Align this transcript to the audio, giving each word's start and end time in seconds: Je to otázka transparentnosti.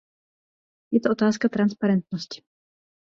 Je 0.91 0.99
to 0.99 1.11
otázka 1.11 1.49
transparentnosti. 1.49 2.41